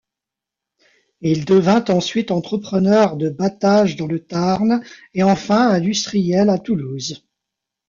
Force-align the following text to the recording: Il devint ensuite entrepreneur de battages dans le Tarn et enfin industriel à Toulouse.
Il 1.21 1.45
devint 1.45 1.83
ensuite 1.89 2.31
entrepreneur 2.31 3.17
de 3.17 3.29
battages 3.29 3.97
dans 3.97 4.07
le 4.07 4.25
Tarn 4.25 4.81
et 5.13 5.21
enfin 5.21 5.67
industriel 5.69 6.49
à 6.49 6.57
Toulouse. 6.57 7.23